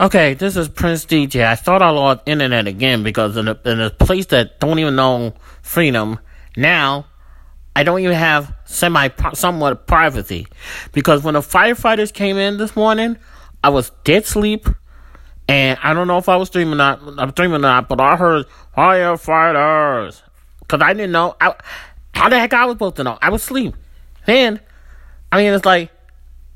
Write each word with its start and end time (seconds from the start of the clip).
Okay, 0.00 0.32
this 0.32 0.56
is 0.56 0.66
Prince 0.66 1.04
DJ. 1.04 1.44
I 1.44 1.56
thought 1.56 1.82
I 1.82 1.90
lost 1.90 2.22
internet 2.24 2.66
again 2.66 3.02
because 3.02 3.36
in 3.36 3.48
a, 3.48 3.60
in 3.66 3.82
a 3.82 3.90
place 3.90 4.24
that 4.26 4.58
don't 4.58 4.78
even 4.78 4.96
know 4.96 5.34
freedom, 5.60 6.18
now 6.56 7.04
I 7.76 7.82
don't 7.82 8.00
even 8.00 8.16
have 8.16 8.54
semi 8.64 9.10
somewhat 9.34 9.86
privacy. 9.86 10.46
Because 10.92 11.22
when 11.22 11.34
the 11.34 11.40
firefighters 11.40 12.14
came 12.14 12.38
in 12.38 12.56
this 12.56 12.74
morning, 12.74 13.18
I 13.62 13.68
was 13.68 13.90
dead 14.04 14.24
sleep, 14.24 14.66
and 15.46 15.78
I 15.82 15.92
don't 15.92 16.08
know 16.08 16.16
if 16.16 16.30
I 16.30 16.36
was 16.36 16.48
dreaming 16.48 16.72
or 16.72 16.76
not. 16.76 17.02
I'm 17.18 17.32
dreaming 17.32 17.56
or 17.56 17.58
not, 17.58 17.90
but 17.90 18.00
I 18.00 18.16
heard 18.16 18.46
firefighters 18.74 20.22
because 20.60 20.80
I 20.80 20.94
didn't 20.94 21.12
know. 21.12 21.36
I, 21.38 21.54
how 22.14 22.30
the 22.30 22.40
heck 22.40 22.54
I 22.54 22.64
was 22.64 22.76
supposed 22.76 22.96
to 22.96 23.04
know? 23.04 23.18
I 23.20 23.28
was 23.28 23.42
asleep. 23.42 23.76
Then, 24.24 24.60
I 25.30 25.42
mean, 25.42 25.52
it's 25.52 25.66
like 25.66 25.90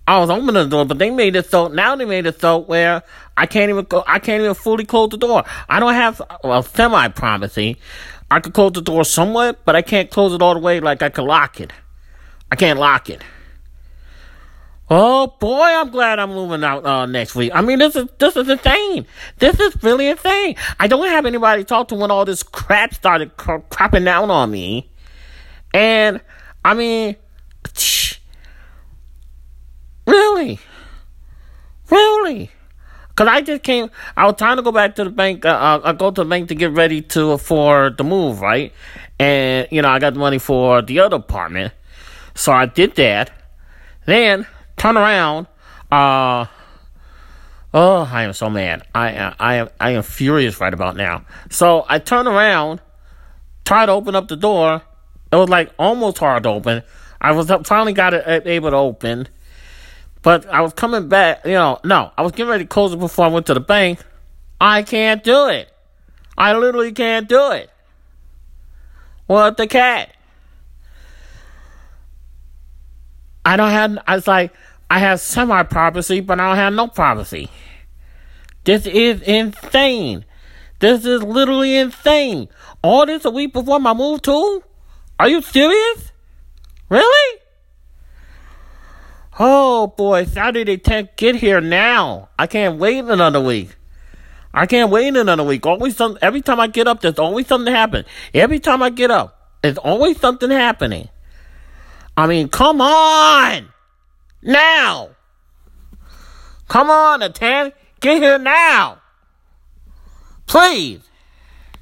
I 0.06 0.18
was 0.18 0.28
opening 0.28 0.54
the 0.54 0.66
door, 0.66 0.84
but 0.84 0.98
they 0.98 1.10
made 1.10 1.34
it 1.34 1.50
so 1.50 1.68
now 1.68 1.96
they 1.96 2.04
made 2.04 2.26
it 2.26 2.40
so 2.40 2.58
where 2.58 3.02
I 3.36 3.46
can't 3.46 3.70
even 3.70 3.86
go. 3.86 4.04
I 4.06 4.18
can't 4.18 4.42
even 4.42 4.54
fully 4.54 4.84
close 4.84 5.10
the 5.10 5.16
door. 5.16 5.44
I 5.68 5.80
don't 5.80 5.94
have 5.94 6.20
well 6.42 6.62
semi 6.62 7.08
privacy. 7.08 7.78
I 8.30 8.40
could 8.40 8.52
close 8.52 8.72
the 8.72 8.82
door 8.82 9.04
somewhat, 9.04 9.64
but 9.64 9.76
I 9.76 9.82
can't 9.82 10.10
close 10.10 10.34
it 10.34 10.42
all 10.42 10.54
the 10.54 10.60
way 10.60 10.80
like 10.80 11.02
I 11.02 11.08
could 11.08 11.24
lock 11.24 11.60
it. 11.60 11.72
I 12.52 12.56
can't 12.56 12.78
lock 12.78 13.08
it. 13.08 13.22
Oh 14.90 15.28
boy, 15.40 15.62
I'm 15.62 15.90
glad 15.90 16.18
I'm 16.18 16.30
moving 16.30 16.62
out 16.62 16.84
uh, 16.84 17.06
next 17.06 17.34
week. 17.34 17.52
I 17.54 17.62
mean, 17.62 17.78
this 17.78 17.96
is 17.96 18.06
this 18.18 18.36
is 18.36 18.46
insane. 18.48 19.06
This 19.38 19.58
is 19.58 19.82
really 19.82 20.08
insane. 20.08 20.56
I 20.78 20.86
don't 20.86 21.08
have 21.08 21.24
anybody 21.24 21.62
to 21.62 21.66
talk 21.66 21.88
to 21.88 21.94
when 21.94 22.10
all 22.10 22.26
this 22.26 22.42
crap 22.42 22.92
started 22.92 23.36
cr- 23.38 23.64
cropping 23.70 24.04
down 24.04 24.30
on 24.30 24.50
me, 24.50 24.90
and 25.72 26.20
I 26.62 26.74
mean. 26.74 27.16
Really? 30.44 30.60
Really? 31.90 32.50
Cause 33.16 33.28
I 33.28 33.42
just 33.42 33.62
came. 33.62 33.90
I 34.16 34.26
was 34.26 34.34
trying 34.36 34.56
to 34.56 34.62
go 34.62 34.72
back 34.72 34.96
to 34.96 35.04
the 35.04 35.10
bank. 35.10 35.44
Uh, 35.44 35.50
uh, 35.50 35.80
I 35.84 35.92
go 35.92 36.10
to 36.10 36.24
the 36.24 36.28
bank 36.28 36.48
to 36.48 36.56
get 36.56 36.72
ready 36.72 37.00
to 37.00 37.38
for 37.38 37.90
the 37.90 38.02
move, 38.02 38.40
right? 38.40 38.72
And 39.20 39.68
you 39.70 39.82
know, 39.82 39.88
I 39.88 40.00
got 40.00 40.14
the 40.14 40.18
money 40.18 40.38
for 40.38 40.82
the 40.82 40.98
other 40.98 41.16
apartment, 41.16 41.72
so 42.34 42.52
I 42.52 42.66
did 42.66 42.96
that. 42.96 43.30
Then 44.04 44.46
turn 44.76 44.96
around. 44.96 45.46
Uh, 45.92 46.46
oh, 47.72 48.10
I 48.12 48.24
am 48.24 48.32
so 48.32 48.50
mad. 48.50 48.82
I 48.92 49.14
uh, 49.14 49.34
I 49.38 49.54
am 49.54 49.68
I 49.78 49.90
am 49.92 50.02
furious 50.02 50.60
right 50.60 50.74
about 50.74 50.96
now. 50.96 51.24
So 51.50 51.86
I 51.88 52.00
turn 52.00 52.26
around, 52.26 52.80
try 53.64 53.86
to 53.86 53.92
open 53.92 54.16
up 54.16 54.26
the 54.26 54.36
door. 54.36 54.82
It 55.30 55.36
was 55.36 55.48
like 55.48 55.72
almost 55.78 56.18
hard 56.18 56.42
to 56.42 56.48
open. 56.48 56.82
I 57.20 57.30
was 57.30 57.48
finally 57.64 57.92
got 57.92 58.12
it 58.12 58.44
able 58.44 58.70
to 58.70 58.76
open. 58.76 59.28
But 60.24 60.46
I 60.46 60.62
was 60.62 60.72
coming 60.72 61.08
back, 61.08 61.44
you 61.44 61.52
know, 61.52 61.78
no, 61.84 62.10
I 62.16 62.22
was 62.22 62.32
getting 62.32 62.50
ready 62.50 62.64
to 62.64 62.68
close 62.68 62.94
it 62.94 62.98
before 62.98 63.26
I 63.26 63.28
went 63.28 63.44
to 63.46 63.54
the 63.54 63.60
bank. 63.60 64.00
I 64.58 64.82
can't 64.82 65.22
do 65.22 65.48
it. 65.48 65.70
I 66.36 66.54
literally 66.54 66.92
can't 66.92 67.28
do 67.28 67.50
it. 67.52 67.70
What 69.26 69.58
the 69.58 69.66
cat? 69.66 70.16
I 73.44 73.58
don't 73.58 73.70
have, 73.70 73.98
I 74.06 74.14
was 74.14 74.26
like, 74.26 74.54
I 74.88 74.98
have 74.98 75.20
semi 75.20 75.62
privacy, 75.64 76.20
but 76.20 76.40
I 76.40 76.48
don't 76.48 76.56
have 76.56 76.72
no 76.72 76.88
privacy. 76.88 77.50
This 78.64 78.86
is 78.86 79.20
insane. 79.20 80.24
This 80.78 81.04
is 81.04 81.22
literally 81.22 81.76
insane. 81.76 82.48
All 82.82 83.04
this 83.04 83.26
a 83.26 83.30
week 83.30 83.52
before 83.52 83.78
my 83.78 83.92
move 83.92 84.22
too? 84.22 84.64
Are 85.20 85.28
you 85.28 85.42
serious? 85.42 86.12
Really? 86.88 87.33
Oh 89.38 89.88
boy, 89.88 90.26
Saturday 90.26 90.76
10th, 90.78 91.16
get 91.16 91.34
here 91.34 91.60
now. 91.60 92.28
I 92.38 92.46
can't 92.46 92.78
wait 92.78 93.04
another 93.04 93.40
week. 93.40 93.74
I 94.52 94.66
can't 94.66 94.90
wait 94.92 95.16
another 95.16 95.42
week. 95.42 95.66
Always 95.66 95.96
some, 95.96 96.16
every 96.22 96.40
time 96.40 96.60
I 96.60 96.68
get 96.68 96.86
up, 96.86 97.00
there's 97.00 97.18
always 97.18 97.48
something 97.48 97.74
happening. 97.74 98.04
Every 98.32 98.60
time 98.60 98.80
I 98.80 98.90
get 98.90 99.10
up, 99.10 99.58
there's 99.62 99.78
always 99.78 100.20
something 100.20 100.50
happening. 100.50 101.08
I 102.16 102.28
mean, 102.28 102.48
come 102.48 102.80
on! 102.80 103.70
Now! 104.40 105.10
Come 106.68 106.88
on, 106.88 107.20
10th, 107.20 107.72
get 107.98 108.22
here 108.22 108.38
now! 108.38 108.98
Please! 110.46 111.00